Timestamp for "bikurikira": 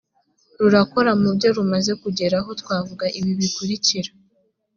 3.39-4.09